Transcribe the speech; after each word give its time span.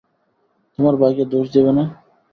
তোমার 0.79 0.95
ভাইকে 1.01 1.23
দোষ 1.33 1.45
দেবে 1.55 1.71
না? 1.77 1.83